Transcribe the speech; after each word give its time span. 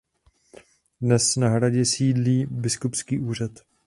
Dnes 1.01 1.35
na 1.37 1.49
hradě 1.49 1.85
sídlí 1.85 2.45
biskupský 2.49 3.19
úřad. 3.19 3.51